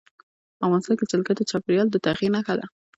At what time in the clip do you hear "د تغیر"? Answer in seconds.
1.91-2.29